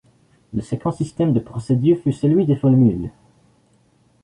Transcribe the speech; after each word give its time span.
Le 0.55 0.61
second 0.63 0.89
système 0.91 1.31
de 1.31 1.39
procédure 1.39 1.99
fut 1.99 2.11
celui 2.11 2.47
des 2.47 2.55
formules. 2.55 3.11